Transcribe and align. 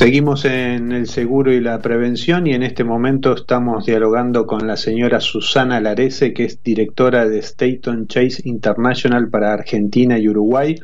Seguimos 0.00 0.46
en 0.46 0.92
el 0.92 1.08
seguro 1.08 1.52
y 1.52 1.60
la 1.60 1.78
prevención 1.80 2.46
y 2.46 2.54
en 2.54 2.62
este 2.62 2.84
momento 2.84 3.34
estamos 3.34 3.84
dialogando 3.84 4.46
con 4.46 4.66
la 4.66 4.78
señora 4.78 5.20
Susana 5.20 5.78
Larese, 5.78 6.32
que 6.32 6.44
es 6.44 6.62
directora 6.62 7.28
de 7.28 7.40
Staton 7.40 8.06
Chase 8.06 8.40
International 8.46 9.28
para 9.28 9.52
Argentina 9.52 10.18
y 10.18 10.26
Uruguay. 10.26 10.76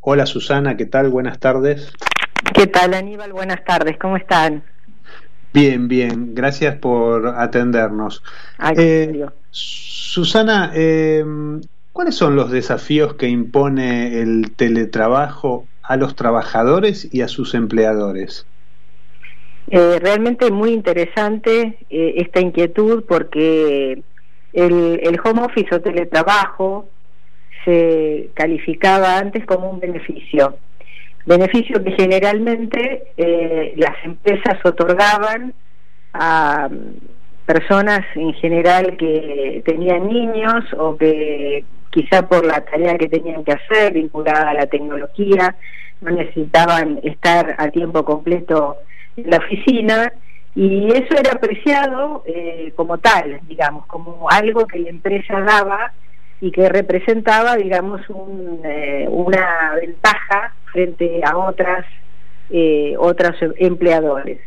Hola 0.00 0.26
Susana, 0.26 0.76
¿qué 0.76 0.84
tal? 0.84 1.08
Buenas 1.08 1.38
tardes. 1.38 1.90
¿Qué 2.52 2.66
tal 2.66 2.92
Aníbal? 2.92 3.32
Buenas 3.32 3.64
tardes, 3.64 3.96
¿cómo 3.96 4.18
están? 4.18 4.62
Bien, 5.54 5.88
bien, 5.88 6.34
gracias 6.34 6.76
por 6.76 7.26
atendernos. 7.26 8.22
Eh, 8.76 9.24
Susana, 9.50 10.72
eh, 10.74 11.24
¿cuáles 11.94 12.14
son 12.14 12.36
los 12.36 12.50
desafíos 12.50 13.14
que 13.14 13.28
impone 13.30 14.20
el 14.20 14.52
teletrabajo 14.54 15.66
a 15.82 15.96
los 15.96 16.14
trabajadores 16.14 17.08
y 17.10 17.22
a 17.22 17.28
sus 17.28 17.54
empleadores? 17.54 18.44
Eh, 19.70 19.98
realmente 20.00 20.50
muy 20.50 20.70
interesante 20.70 21.78
eh, 21.90 22.14
esta 22.16 22.40
inquietud 22.40 23.04
porque 23.06 24.02
el, 24.54 25.00
el, 25.02 25.20
home 25.22 25.42
office 25.42 25.74
o 25.74 25.80
teletrabajo 25.82 26.88
se 27.64 28.30
calificaba 28.32 29.18
antes 29.18 29.44
como 29.44 29.68
un 29.68 29.78
beneficio, 29.78 30.56
beneficio 31.26 31.84
que 31.84 31.92
generalmente 31.92 33.12
eh, 33.18 33.74
las 33.76 33.94
empresas 34.04 34.58
otorgaban 34.64 35.52
a 36.14 36.70
mm, 36.70 37.44
personas 37.44 38.00
en 38.14 38.32
general 38.34 38.96
que 38.96 39.62
tenían 39.66 40.08
niños 40.08 40.64
o 40.78 40.96
que 40.96 41.64
quizá 41.90 42.26
por 42.26 42.46
la 42.46 42.64
tarea 42.64 42.96
que 42.96 43.08
tenían 43.08 43.44
que 43.44 43.52
hacer 43.52 43.92
vinculada 43.92 44.48
a 44.48 44.54
la 44.54 44.66
tecnología, 44.66 45.56
no 46.00 46.10
necesitaban 46.12 47.00
estar 47.02 47.54
a 47.58 47.68
tiempo 47.68 48.02
completo 48.04 48.78
en 49.24 49.30
la 49.30 49.38
oficina 49.38 50.12
y 50.54 50.88
eso 50.92 51.14
era 51.16 51.32
apreciado 51.32 52.24
eh, 52.26 52.72
como 52.74 52.98
tal, 52.98 53.40
digamos, 53.46 53.86
como 53.86 54.28
algo 54.30 54.66
que 54.66 54.78
la 54.80 54.90
empresa 54.90 55.40
daba 55.40 55.92
y 56.40 56.50
que 56.50 56.68
representaba, 56.68 57.56
digamos, 57.56 58.08
un, 58.08 58.60
eh, 58.64 59.06
una 59.08 59.74
ventaja 59.80 60.54
frente 60.72 61.20
a 61.24 61.36
otras 61.36 61.84
eh, 62.50 62.94
otros 62.98 63.36
empleadores. 63.58 64.40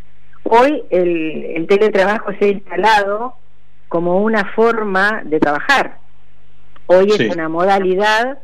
Hoy 0.43 0.83
el, 0.89 1.45
el 1.55 1.67
teletrabajo 1.67 2.31
se 2.39 2.45
ha 2.45 2.49
instalado 2.49 3.35
como 3.87 4.21
una 4.21 4.45
forma 4.55 5.21
de 5.23 5.39
trabajar, 5.39 6.01
Hoy 6.93 7.07
es 7.09 7.33
una 7.33 7.47
modalidad 7.47 8.39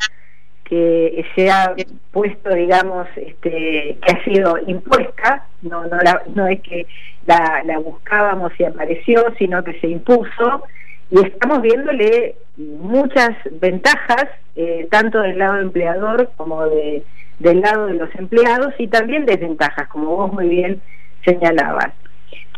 que 0.68 1.26
se 1.36 1.50
ha 1.50 1.74
puesto, 2.12 2.50
digamos, 2.50 3.08
este, 3.16 3.98
que 4.02 4.12
ha 4.12 4.24
sido 4.24 4.58
impuesta, 4.68 5.46
no, 5.62 5.86
no, 5.86 5.98
no 6.36 6.48
es 6.48 6.62
que 6.62 6.86
la, 7.26 7.62
la 7.66 7.80
buscábamos 7.80 8.52
y 8.60 8.66
apareció, 8.66 9.24
sino 9.38 9.64
que 9.64 9.80
se 9.80 9.88
impuso 9.88 10.64
y 11.10 11.26
estamos 11.26 11.62
viéndole 11.62 12.36
muchas 12.58 13.30
ventajas, 13.62 14.26
eh, 14.56 14.88
tanto 14.92 15.22
del 15.22 15.38
lado 15.38 15.60
empleador 15.60 16.32
como 16.36 16.66
de, 16.68 17.04
del 17.40 17.62
lado 17.62 17.88
de 17.88 17.94
los 17.94 18.14
empleados 18.16 18.74
y 18.78 18.88
también 18.88 19.26
desventajas, 19.26 19.88
como 19.88 20.16
vos 20.16 20.34
muy 20.34 20.50
bien 20.50 20.82
señalabas. 21.24 21.94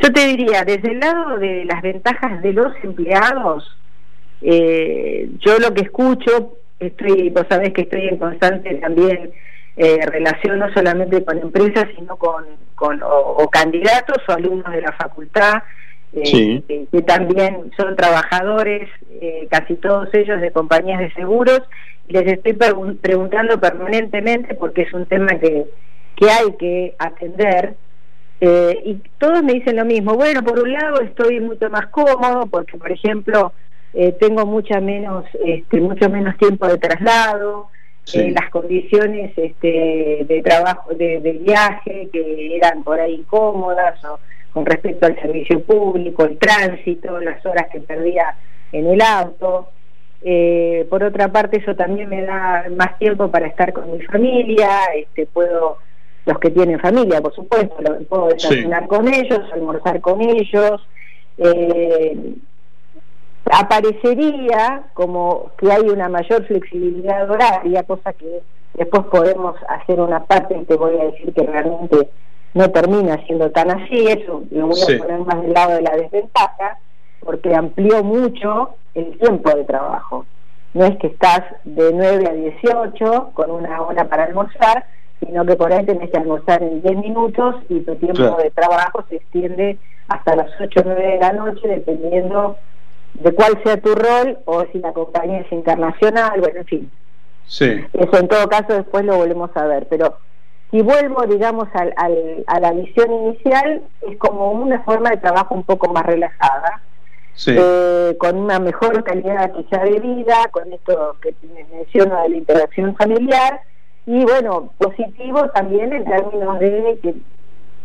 Yo 0.02 0.12
te 0.12 0.26
diría, 0.26 0.64
desde 0.64 0.92
el 0.92 1.00
lado 1.00 1.38
de 1.38 1.66
las 1.66 1.82
ventajas 1.82 2.42
de 2.42 2.54
los 2.54 2.74
empleados, 2.84 3.78
eh, 4.42 5.30
yo 5.40 5.60
lo 5.60 5.74
que 5.74 5.82
escucho, 5.82 6.54
estoy, 6.80 7.30
vos 7.30 7.46
sabés 7.50 7.74
que 7.74 7.82
estoy 7.82 8.08
en 8.08 8.18
constante 8.18 8.74
también 8.76 9.32
eh, 9.78 10.00
relación 10.06 10.60
no 10.60 10.72
solamente 10.74 11.24
con 11.24 11.38
empresas, 11.38 11.86
sino 11.96 12.18
con, 12.18 12.46
con 12.76 13.02
o, 13.04 13.50
candidatos 13.50 14.18
o 14.28 14.32
alumnos 14.34 14.72
de 14.72 14.82
la 14.82 14.92
facultad, 14.94 15.64
eh, 16.14 16.88
que, 16.92 17.02
también 17.04 17.72
son 17.78 17.96
trabajadores, 17.96 18.90
eh, 19.22 19.48
casi 19.50 19.76
todos 19.76 20.10
ellos 20.14 20.42
de 20.42 20.52
compañías 20.52 21.00
de 21.00 21.14
seguros, 21.14 21.62
les 22.08 22.26
estoy 22.28 22.54
preguntando 22.54 23.60
permanentemente 23.60 24.56
porque 24.56 24.82
es 24.82 24.94
un 24.94 25.06
tema 25.06 25.40
que, 25.40 25.66
que 26.16 26.30
hay 26.30 26.52
que 26.58 26.96
atender. 26.98 27.76
Eh, 28.42 28.82
y 28.86 28.94
todos 29.18 29.44
me 29.44 29.54
dicen 29.54 29.76
lo 29.76 29.86
mismo, 29.86 30.16
bueno, 30.16 30.44
por 30.44 30.60
un 30.60 30.72
lado 30.72 31.02
estoy 31.02 31.40
mucho 31.40 31.70
más 31.70 31.88
cómodo 31.88 32.48
porque, 32.48 32.78
por 32.78 32.92
ejemplo, 32.92 33.54
eh, 33.94 34.12
tengo 34.20 34.46
mucha 34.46 34.80
menos, 34.80 35.26
este, 35.44 35.82
mucho 35.82 36.10
menos 36.10 36.38
tiempo 36.38 36.68
de 36.68 36.78
traslado, 36.78 37.70
eh, 38.14 38.32
las 38.32 38.50
condiciones 38.50 39.32
este, 39.36 40.26
de 40.28 40.42
trabajo, 40.44 40.94
de, 40.94 41.40
viaje, 41.44 42.10
que 42.12 42.56
eran 42.56 42.84
por 42.84 43.00
ahí 43.00 43.16
incómodas, 43.16 44.04
o 44.06 44.20
con 44.54 44.66
respecto 44.66 45.06
al 45.06 45.20
servicio 45.20 45.64
público, 45.64 46.26
el 46.26 46.38
tránsito, 46.38 47.20
las 47.20 47.44
horas 47.46 47.68
que 47.72 47.80
perdía 47.80 48.36
en 48.72 48.88
el 48.88 49.02
auto. 49.02 49.70
Eh, 50.22 50.86
por 50.90 51.04
otra 51.04 51.32
parte, 51.32 51.58
eso 51.58 51.76
también 51.76 52.10
me 52.10 52.24
da 52.24 52.66
más 52.76 52.98
tiempo 52.98 53.30
para 53.30 53.48
estar 53.48 53.74
con 53.74 53.92
mi 53.92 54.02
familia, 54.02 54.86
este, 54.96 55.28
puedo, 55.28 55.78
los 56.26 56.40
que 56.40 56.50
tienen 56.50 56.80
familia, 56.80 57.22
por 57.22 57.34
supuesto, 57.34 57.76
puedo 58.08 58.28
desayunar 58.30 58.88
con 58.88 59.08
ellos, 59.08 59.42
almorzar 59.54 60.02
con 60.02 60.22
ellos. 60.22 60.82
Eh, 61.38 62.36
aparecería 63.46 64.84
como 64.94 65.52
que 65.58 65.72
hay 65.72 65.90
una 65.90 66.10
mayor 66.10 66.46
flexibilidad 66.46 67.30
horaria, 67.30 67.84
cosa 67.84 68.14
que 68.14 68.42
después 68.74 69.04
podemos 69.06 69.56
hacer 69.68 70.00
una 70.00 70.24
parte 70.24 70.58
y 70.58 70.66
te 70.66 70.76
voy 70.76 71.00
a 71.00 71.06
decir 71.06 71.34
que 71.34 71.44
realmente 71.44 72.10
no 72.54 72.70
termina 72.72 73.18
siendo 73.26 73.52
tan 73.52 73.72
así, 73.72 74.08
eso 74.08 74.44
lo 74.52 74.68
voy 74.68 74.82
a 74.82 74.98
poner 74.98 75.20
más 75.20 75.42
del 75.42 75.54
lado 75.54 75.74
de 75.74 75.82
la 75.82 75.96
desventaja, 75.96 76.80
porque 77.20 77.54
amplió 77.54 78.04
mucho 78.04 78.72
el 78.96 79.18
tiempo 79.18 79.50
de 79.56 79.64
trabajo. 79.66 80.26
No 80.74 80.86
es 80.86 80.98
que 80.98 81.08
estás 81.08 81.42
de 81.64 81.92
9 81.94 82.28
a 82.28 82.34
18 82.34 83.32
con 83.34 83.52
una 83.52 83.82
hora 83.82 84.08
para 84.08 84.26
almorzar, 84.26 84.86
sino 85.20 85.46
que 85.46 85.56
por 85.56 85.74
ahí 85.74 85.86
tenés 85.86 86.10
que 86.12 86.18
almorzar 86.18 86.64
en 86.64 86.82
10 86.82 86.98
minutos 86.98 87.56
y 87.70 87.82
tu 87.82 87.96
tiempo 87.96 88.38
de 88.42 88.52
trabajo 88.52 89.04
se 89.10 89.18
extiende 89.18 89.78
hasta 90.08 90.36
las 90.36 90.50
8 90.60 90.80
o 90.80 90.84
9 90.86 91.08
de 91.08 91.20
la 91.20 91.34
noche, 91.34 91.68
dependiendo 91.68 92.58
de 93.14 93.34
cuál 93.34 93.62
sea 93.64 93.78
tu 93.78 93.96
rol 93.96 94.40
o 94.46 94.66
si 94.72 94.80
la 94.80 94.94
compañía 94.94 95.40
es 95.40 95.52
internacional, 95.52 96.40
bueno, 96.40 96.60
en 96.60 96.66
fin. 96.66 96.92
Sí. 97.46 97.84
Eso 97.94 98.18
en 98.18 98.28
todo 98.28 98.48
caso 98.48 98.74
después 98.74 99.04
lo 99.06 99.18
volvemos 99.18 99.50
a 99.56 99.66
ver, 99.66 99.88
pero 99.90 100.18
si 100.72 100.82
vuelvo, 100.82 101.26
digamos, 101.26 101.68
al, 101.74 101.94
al, 101.98 102.44
a 102.46 102.60
la 102.60 102.72
visión 102.74 103.12
inicial, 103.12 103.82
es 104.08 104.18
como 104.18 104.52
una 104.52 104.84
forma 104.84 105.10
de 105.10 105.18
trabajo 105.18 105.56
un 105.56 105.64
poco 105.64 105.92
más 105.92 106.06
relajada, 106.06 106.82
sí. 107.34 107.56
eh, 107.58 108.16
con 108.20 108.38
una 108.38 108.60
mejor 108.60 109.04
calidad 109.04 109.52
quizá 109.54 109.84
de 109.84 110.00
vida, 110.00 110.48
con 110.52 110.72
esto 110.72 111.18
que 111.22 111.34
menciono 111.74 112.22
de 112.22 112.30
la 112.30 112.38
interacción 112.38 112.96
familiar, 112.96 113.62
y 114.06 114.24
bueno, 114.24 114.72
positivo 114.78 115.50
también 115.50 115.92
en 115.92 116.06
términos 116.06 116.60
de 116.60 117.00
que 117.02 117.16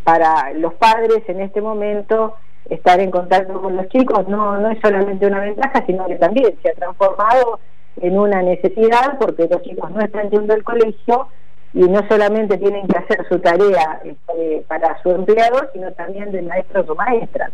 para 0.05 0.53
los 0.53 0.75
padres 0.75 1.23
en 1.29 1.41
este 1.41 1.63
momento 1.63 2.35
estar 2.71 3.01
en 3.01 3.11
contacto 3.11 3.61
con 3.61 3.77
los 3.77 3.89
chicos 3.89 4.27
no, 4.29 4.59
no 4.59 4.71
es 4.71 4.79
solamente 4.83 5.27
una 5.27 5.41
ventaja, 5.41 5.85
sino 5.87 6.07
que 6.07 6.17
también 6.17 6.55
se 6.63 6.71
ha 6.71 6.75
transformado 6.75 7.61
en 8.01 8.19
una 8.19 8.43
necesidad 8.43 9.19
porque 9.19 9.47
los 9.49 9.63
chicos 9.63 9.91
no 9.91 10.01
están 10.01 10.31
yendo 10.31 10.55
al 10.55 10.65
colegio 10.65 11.29
y 11.73 11.81
no 11.81 12.07
solamente 12.09 12.57
tienen 12.57 12.87
que 12.87 12.97
hacer 12.97 13.27
su 13.29 13.39
tarea 13.41 14.01
este, 14.05 14.65
para 14.69 15.01
su 15.03 15.11
empleador, 15.11 15.71
sino 15.73 15.93
también 15.93 16.31
de 16.31 16.43
maestros 16.43 16.89
o 16.89 16.95
maestras. 16.95 17.51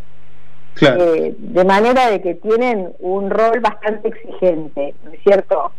Eh, 0.80 1.34
de 1.36 1.64
manera 1.64 2.10
de 2.10 2.22
que 2.22 2.34
tienen 2.36 2.92
un 3.00 3.28
rol 3.28 3.60
bastante 3.60 4.08
exigente, 4.08 4.94
¿no 5.04 5.10
es 5.12 5.20
cierto? 5.22 5.72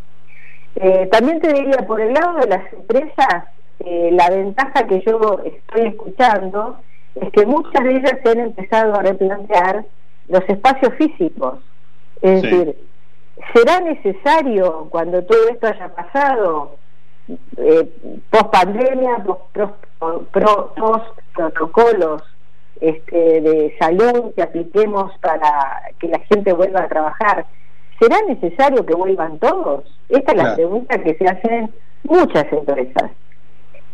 Eh, 0.76 1.08
también 1.12 1.40
te 1.40 1.54
diría, 1.54 1.86
por 1.88 2.02
el 2.02 2.14
lado 2.14 2.40
de 2.40 2.48
las 2.48 2.74
empresas, 2.74 3.46
eh, 3.80 4.10
la 4.12 4.30
ventaja 4.30 4.86
que 4.88 5.02
yo 5.02 5.40
estoy 5.44 5.88
escuchando 5.88 6.78
es 7.16 7.32
que 7.32 7.46
muchas 7.46 7.84
de 7.84 7.98
ellas 7.98 8.18
se 8.24 8.30
han 8.30 8.40
empezado 8.40 8.96
a 8.96 9.02
replantear 9.02 9.86
los 10.28 10.42
espacios 10.48 10.94
físicos. 10.96 11.60
Es 12.22 12.42
decir, 12.42 12.78
¿será 13.54 13.80
necesario 13.82 14.88
cuando 14.90 15.24
todo 15.24 15.50
esto 15.50 15.68
haya 15.68 15.90
pasado, 15.90 16.78
eh, 17.58 17.90
post 18.30 18.52
pandemia, 18.52 19.24
post, 19.24 19.74
protocolos 21.34 22.24
este, 22.82 23.42
de 23.42 23.76
salud 23.80 24.34
que 24.36 24.42
apliquemos 24.42 25.12
para 25.20 25.82
que 26.00 26.08
la 26.08 26.20
gente 26.20 26.52
vuelva 26.54 26.82
a 26.82 26.88
trabajar, 26.88 27.46
¿será 28.00 28.18
necesario 28.28 28.86
que 28.86 28.96
vuelvan 28.96 29.38
todos? 29.40 29.84
Esta 30.10 30.32
es 30.32 30.38
la 30.38 30.56
pregunta 30.56 30.98
que 30.98 31.14
se 31.16 31.28
hacen 31.28 31.72
muchas 32.04 32.52
empresas. 32.52 33.12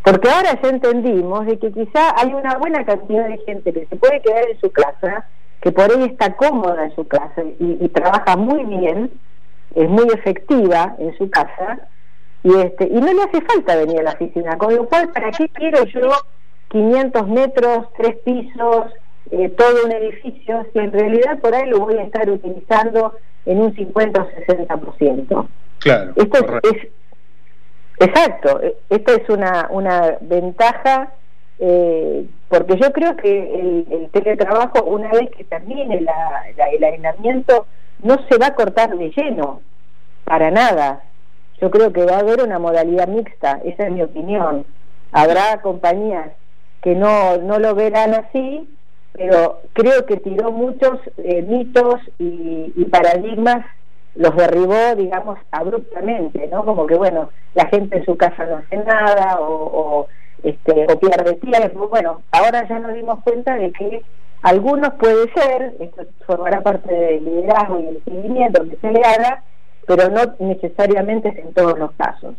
Porque 0.07 0.29
ahora 0.29 0.57
ya 0.61 0.69
entendimos 0.69 1.45
de 1.45 1.59
que 1.59 1.69
quizá 1.69 2.15
hay 2.15 2.33
una 2.33 2.57
buena 2.57 2.85
cantidad 2.85 3.27
de 3.27 3.39
gente 3.39 3.73
que 3.73 3.85
se 3.87 3.95
puede 3.97 4.21
quedar 4.21 4.49
en 4.49 4.57
su 4.61 4.71
casa, 4.71 5.25
que 5.59 5.69
por 5.73 5.91
ahí 5.91 6.03
está 6.05 6.33
cómoda 6.37 6.85
en 6.85 6.95
su 6.95 7.05
casa 7.05 7.43
y, 7.59 7.89
trabaja 7.89 8.37
muy 8.37 8.63
bien, 8.63 9.11
es 9.75 9.89
muy 9.89 10.07
efectiva 10.13 10.95
en 10.97 11.17
su 11.17 11.29
casa, 11.29 11.89
y 12.41 12.55
este 12.55 12.85
y 12.85 13.01
no 13.01 13.11
le 13.11 13.23
hace 13.23 13.41
falta 13.41 13.75
venir 13.75 13.99
a 13.99 14.03
la 14.03 14.11
oficina, 14.11 14.57
con 14.57 14.73
lo 14.73 14.85
cual, 14.87 15.09
¿para 15.09 15.29
qué 15.31 15.49
quiero 15.49 15.83
yo 15.83 16.09
500 16.69 17.27
metros, 17.27 17.87
tres 17.97 18.15
pisos, 18.23 18.85
eh, 19.31 19.49
todo 19.49 19.85
un 19.85 19.91
edificio, 19.91 20.65
si 20.71 20.79
en 20.79 20.93
realidad 20.93 21.39
por 21.39 21.53
ahí 21.53 21.67
lo 21.69 21.79
voy 21.79 21.97
a 21.97 22.03
estar 22.03 22.29
utilizando 22.29 23.13
en 23.45 23.59
un 23.59 23.75
50 23.75 24.21
o 24.21 24.29
60%. 24.29 25.47
Claro. 25.79 26.13
Esto 26.15 26.59
es, 26.63 26.87
exacto, 27.99 28.61
e, 28.61 28.75
esto 28.89 29.13
es 29.13 29.29
una, 29.29 29.67
una 29.71 30.17
ventaja 30.21 31.13
eh, 31.59 32.27
porque 32.49 32.77
yo 32.79 32.91
creo 32.93 33.15
que 33.17 33.85
el, 33.89 34.09
teletrabajo, 34.11 34.83
una 34.83 35.09
vez 35.11 35.29
que 35.35 35.43
termine 35.43 36.01
la, 36.01 36.43
el 36.71 36.83
aislamiento, 36.83 37.65
no 38.03 38.15
se 38.29 38.37
va 38.37 38.47
a 38.47 38.55
cortar 38.55 38.95
de 38.95 39.09
lleno, 39.09 39.61
para 40.23 40.51
nada. 40.51 41.03
Yo 41.59 41.71
creo 41.71 41.91
que 41.91 42.05
va 42.05 42.17
a 42.17 42.19
haber 42.19 42.41
una 42.41 42.59
modalidad 42.59 43.07
mixta, 43.07 43.59
esa 43.63 43.87
es 43.87 43.91
mi 43.91 44.01
opinión. 44.01 44.65
Habrá 45.11 45.61
compañías 45.61 46.29
que 46.81 46.93
no, 46.93 47.37
no 47.37 47.57
lo 47.59 47.73
verán 47.73 48.13
así, 48.13 48.69
pero 49.13 49.61
creo 49.73 50.05
que 50.05 50.17
tiró 50.17 50.51
muchos 50.51 50.99
eh, 51.17 51.41
mitos 51.41 51.95
y, 52.19 52.85
paradigmas, 52.85 53.65
los 54.17 54.35
derribó, 54.35 54.95
digamos, 54.95 55.37
abruptamente, 55.51 56.47
¿no? 56.47 56.65
Como 56.65 56.87
que, 56.87 56.95
bueno, 56.95 57.29
la 57.53 57.67
gente 57.67 57.97
en 57.97 58.05
su 58.05 58.17
casa 58.17 58.45
no 58.45 58.57
hace 58.57 58.77
nada 58.77 59.37
o, 59.39 60.07
este, 60.43 60.85
o 60.91 60.99
pierde 60.99 61.33
tiempo. 61.35 61.87
Bueno, 61.87 62.21
ahora 62.31 62.67
ya 62.67 62.79
nos 62.79 62.93
dimos 62.93 63.19
cuenta 63.23 63.55
de 63.55 63.71
que 63.71 64.03
algunos 64.41 64.93
puede 64.93 65.31
ser, 65.33 65.75
esto 65.79 66.03
formará 66.25 66.61
parte 66.61 66.93
del 66.93 67.25
liderazgo 67.25 67.79
y 67.79 67.87
el 67.87 68.03
seguimiento 68.03 68.63
que 68.63 68.77
se 68.77 68.91
le 68.91 69.01
haga, 69.01 69.43
pero 69.87 70.09
no 70.09 70.21
necesariamente 70.39 71.29
es 71.29 71.37
en 71.37 71.53
todos 71.53 71.77
los 71.77 71.91
casos. 71.93 72.35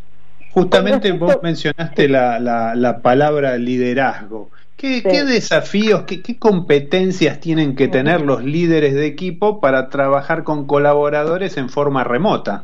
Justamente 0.51 1.11
vos 1.11 1.39
mencionaste 1.43 2.07
la, 2.07 2.39
la, 2.39 2.99
palabra 2.99 3.57
liderazgo. 3.57 4.49
¿Qué, 4.79 5.01
desafíos, 5.01 6.03
qué, 6.03 6.21
qué, 6.21 6.39
competencias 6.39 7.41
tienen 7.41 7.75
que 7.75 7.89
tener 7.89 8.21
los 8.21 8.45
líderes 8.45 8.93
de 8.93 9.07
equipo 9.07 9.59
para 9.59 9.89
trabajar 9.89 10.45
con 10.45 10.67
colaboradores 10.67 11.57
en 11.57 11.67
forma 11.67 12.05
remota? 12.05 12.63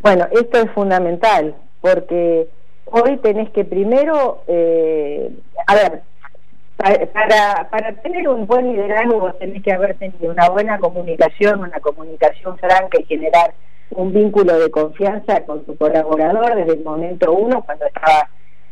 Bueno, 0.00 0.26
esto 0.32 0.58
es 0.58 0.68
fundamental, 0.72 1.54
porque 1.80 2.48
hoy 2.86 3.16
tenés 3.18 3.48
que 3.50 3.64
primero, 3.64 4.42
eh, 4.48 5.30
a 5.68 5.74
ver, 5.76 6.02
para, 7.12 7.68
para 7.70 7.92
tener 8.02 8.28
un 8.28 8.48
buen 8.48 8.72
liderazgo 8.72 9.32
tenés 9.34 9.62
que 9.62 9.72
haber 9.72 9.94
tenido 9.98 10.32
una 10.32 10.48
buena 10.48 10.80
comunicación, 10.80 11.60
una 11.60 11.78
comunicación 11.78 12.58
franca 12.58 12.98
y 12.98 13.04
generar 13.04 13.54
un 13.90 14.12
vínculo 14.12 14.58
de 14.58 14.68
confianza 14.68 15.44
con 15.44 15.64
tu 15.64 15.76
colaborador 15.76 16.56
desde 16.56 16.72
el 16.72 16.82
momento 16.82 17.30
uno, 17.32 17.62
cuando 17.62 17.86
estaba 17.86 18.28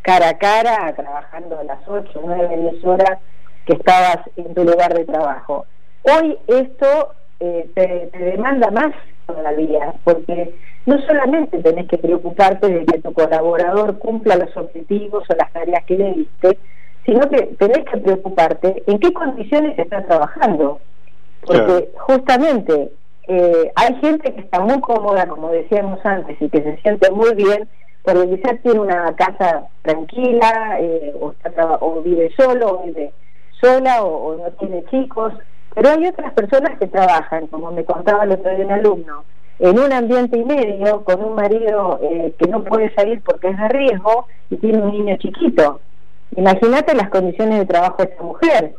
cara 0.09 0.31
a 0.31 0.39
cara, 0.39 0.95
trabajando 0.95 1.59
a 1.59 1.65
las 1.65 1.87
8, 1.87 2.19
9, 2.25 2.71
10 2.73 2.85
horas 2.87 3.19
que 3.67 3.75
estabas 3.75 4.21
en 4.37 4.55
tu 4.55 4.65
lugar 4.65 4.95
de 4.95 5.05
trabajo. 5.05 5.67
Hoy 6.03 6.39
esto 6.47 7.13
eh, 7.41 7.69
te, 7.75 8.09
te, 8.11 8.19
demanda 8.19 8.71
más 8.71 8.95
todavía, 9.27 9.93
porque 10.05 10.55
no 10.87 10.99
solamente 11.03 11.63
tenés 11.63 11.89
que 11.89 11.99
preocuparte 11.99 12.69
de 12.69 12.87
que 12.87 13.03
tu 13.03 13.13
colaborador 13.13 13.99
cumpla 13.99 14.37
los 14.37 14.57
objetivos 14.57 15.25
o 15.29 15.35
las 15.35 15.53
tareas 15.53 15.85
que 15.85 15.99
le 15.99 16.15
diste, 16.15 16.59
sino 17.05 17.29
que 17.29 17.43
tenés 17.59 17.85
que 17.85 17.99
preocuparte 17.99 18.83
en 18.87 18.99
qué 19.01 19.13
condiciones 19.13 19.79
está 19.79 20.07
trabajando. 20.07 20.81
Porque 21.45 21.91
justamente 21.99 22.93
eh, 23.27 23.73
hay 23.77 23.95
gente 23.97 24.33
que 24.33 24.41
está 24.41 24.61
muy 24.61 24.81
cómoda, 24.81 25.27
como 25.27 25.51
decíamos 25.51 26.01
antes, 26.05 26.41
y 26.41 26.49
que 26.49 26.63
se 26.63 26.79
siente 26.79 27.11
muy 27.11 27.35
bien, 27.35 27.69
porque 28.09 28.37
quizás 28.37 28.63
tiene 28.63 28.81
una 28.81 29.15
casa 29.17 29.67
tranquila, 29.83 30.79
eh, 30.81 31.13
o, 31.21 31.33
está 31.33 31.77
o 31.81 32.01
vive 32.01 32.33
solo, 32.39 32.79
o 32.81 32.83
vive 32.85 33.13
sola, 33.61 34.03
o, 34.03 34.35
no 34.35 34.51
tiene 34.53 34.83
chicos, 34.87 35.35
pero 35.75 35.91
hay 35.91 36.07
otras 36.07 36.33
personas 36.33 36.79
que 36.79 36.87
trabajan, 36.87 37.49
como 37.49 37.71
me 37.71 37.85
contaba 37.85 38.25
el 38.25 38.33
otro 38.33 38.51
día 38.57 38.65
un 38.65 38.73
alumno, 38.73 39.25
en 39.59 39.79
un 39.79 39.93
ambiente 39.93 40.39
y 40.39 40.45
medio, 40.45 41.05
con 41.05 41.23
un 41.23 41.35
marido 41.35 42.01
eh, 42.03 42.33
que 42.39 42.49
no 42.49 42.65
puede 42.65 42.95
salir 42.95 43.21
porque 43.23 43.49
es 43.49 43.59
de 43.59 43.69
riesgo 43.69 44.27
y 44.49 44.57
tiene 44.57 44.79
un 44.79 44.93
niño 44.93 45.17
chiquito. 45.19 45.81
Imagínate 46.35 46.95
las 46.95 47.11
condiciones 47.11 47.59
de 47.59 47.67
trabajo 47.67 48.03
de 48.03 48.11
esa 48.11 48.23
mujer. 48.23 48.75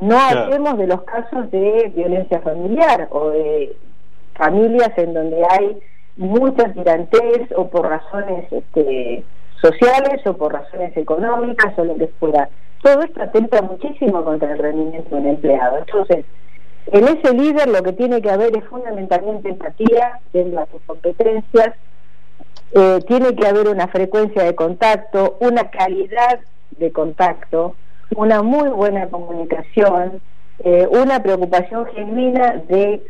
No 0.00 0.18
hablemos 0.18 0.78
de 0.78 0.86
los 0.86 1.02
casos 1.02 1.50
de 1.50 1.92
violencia 1.94 2.40
familiar 2.40 3.08
o 3.10 3.28
de 3.28 3.76
familias 4.34 4.92
en 4.96 5.12
donde 5.12 5.44
hay 5.50 5.78
muchas 6.16 6.74
tirantes 6.74 7.48
o 7.56 7.68
por 7.68 7.88
razones 7.88 8.50
este, 8.52 9.24
sociales 9.60 10.26
o 10.26 10.36
por 10.36 10.52
razones 10.52 10.96
económicas 10.96 11.78
o 11.78 11.84
lo 11.84 11.96
que 11.96 12.08
fuera. 12.18 12.48
Todo 12.82 13.02
esto 13.02 13.22
atenta 13.22 13.62
muchísimo 13.62 14.24
contra 14.24 14.52
el 14.52 14.58
rendimiento 14.58 15.14
del 15.16 15.26
empleado. 15.26 15.78
Entonces, 15.78 16.24
en 16.86 17.04
ese 17.04 17.34
líder 17.34 17.68
lo 17.68 17.82
que 17.82 17.92
tiene 17.92 18.22
que 18.22 18.30
haber 18.30 18.56
es 18.56 18.64
fundamentalmente 18.64 19.50
empatía, 19.50 20.20
viendo 20.32 20.60
a 20.60 20.66
sus 20.66 20.80
competencias, 20.82 21.74
eh, 22.72 23.00
tiene 23.06 23.34
que 23.34 23.46
haber 23.46 23.68
una 23.68 23.88
frecuencia 23.88 24.44
de 24.44 24.54
contacto, 24.54 25.36
una 25.40 25.70
calidad 25.70 26.40
de 26.78 26.90
contacto, 26.90 27.74
una 28.16 28.42
muy 28.42 28.68
buena 28.70 29.08
comunicación, 29.08 30.20
eh, 30.64 30.86
una 30.90 31.22
preocupación 31.22 31.86
genuina 31.86 32.62
de, 32.68 33.02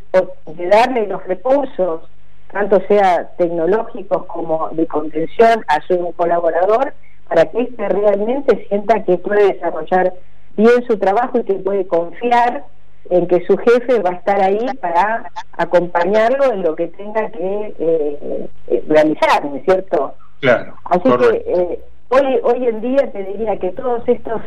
de 0.46 0.66
darle 0.68 1.06
los 1.06 1.24
recursos, 1.26 2.02
tanto 2.52 2.80
sea 2.88 3.30
tecnológicos 3.36 4.26
como 4.26 4.68
de 4.70 4.86
contención 4.86 5.64
a 5.68 5.80
su 5.86 6.12
colaborador, 6.16 6.92
para 7.28 7.46
que 7.46 7.62
éste 7.62 7.88
realmente 7.88 8.66
sienta 8.68 9.04
que 9.04 9.18
puede 9.18 9.54
desarrollar 9.54 10.14
bien 10.56 10.84
su 10.88 10.98
trabajo 10.98 11.38
y 11.38 11.44
que 11.44 11.54
puede 11.54 11.86
confiar 11.86 12.64
en 13.08 13.26
que 13.26 13.44
su 13.46 13.56
jefe 13.56 14.00
va 14.00 14.10
a 14.10 14.14
estar 14.14 14.40
ahí 14.40 14.66
para 14.80 15.30
acompañarlo 15.56 16.52
en 16.52 16.62
lo 16.62 16.74
que 16.74 16.88
tenga 16.88 17.30
que 17.30 17.74
eh, 17.78 18.48
eh, 18.68 18.84
realizar, 18.88 19.44
¿no 19.44 19.56
es 19.56 19.64
cierto? 19.64 20.14
Claro. 20.40 20.74
Así 20.84 21.02
que 21.02 21.80
hoy, 22.08 22.40
hoy 22.42 22.66
en 22.66 22.80
día 22.80 23.10
te 23.12 23.24
diría 23.24 23.56
que 23.58 23.70
todos 23.70 24.02
estos 24.06 24.42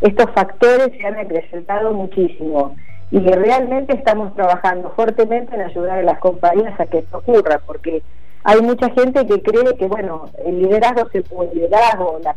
estos 0.00 0.30
factores 0.32 0.90
se 0.98 1.06
han 1.06 1.16
acrecentado 1.16 1.92
muchísimo 1.92 2.76
y 3.10 3.18
realmente 3.20 3.94
estamos 3.94 4.34
trabajando 4.34 4.92
fuertemente 4.96 5.54
en 5.54 5.62
ayudar 5.62 5.98
a 5.98 6.02
las 6.02 6.18
compañías 6.18 6.78
a 6.80 6.86
que 6.86 6.98
esto 6.98 7.18
ocurra, 7.18 7.60
porque 7.64 8.02
hay 8.44 8.60
mucha 8.62 8.90
gente 8.90 9.26
que 9.26 9.42
cree 9.42 9.76
que, 9.76 9.86
bueno, 9.86 10.30
el 10.44 10.60
liderazgo, 10.60 11.08
se, 11.10 11.18
el 11.18 11.50
liderazgo, 11.54 12.20
la, 12.22 12.34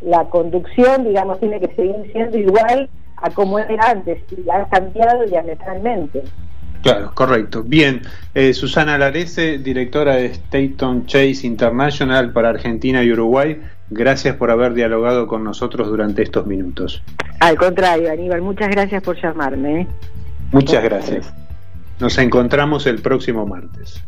la 0.00 0.24
conducción, 0.30 1.04
digamos, 1.04 1.40
tiene 1.40 1.60
que 1.60 1.74
seguir 1.74 2.10
siendo 2.12 2.38
igual 2.38 2.88
a 3.16 3.30
como 3.30 3.58
era 3.58 3.90
antes 3.90 4.22
y 4.30 4.48
ha 4.50 4.64
cambiado 4.68 5.24
diametralmente. 5.26 6.22
Claro, 6.82 7.10
correcto. 7.14 7.62
Bien, 7.62 8.00
eh, 8.34 8.54
Susana 8.54 8.96
Larese, 8.96 9.58
directora 9.58 10.16
de 10.16 10.26
Staton 10.26 11.04
Chase 11.04 11.46
International 11.46 12.32
para 12.32 12.48
Argentina 12.48 13.02
y 13.02 13.12
Uruguay, 13.12 13.60
gracias 13.90 14.36
por 14.36 14.50
haber 14.50 14.74
dialogado 14.74 15.26
con 15.26 15.44
nosotros 15.44 15.88
durante 15.88 16.22
estos 16.22 16.46
minutos. 16.46 17.02
Al 17.40 17.56
contrario, 17.56 18.10
Aníbal, 18.10 18.42
muchas 18.42 18.68
gracias 18.68 19.02
por 19.02 19.20
llamarme. 19.20 19.82
¿eh? 19.82 19.86
Muchas 20.52 20.82
gracias. 20.82 21.32
Nos 21.98 22.16
encontramos 22.18 22.86
el 22.86 23.02
próximo 23.02 23.46
martes. 23.46 24.02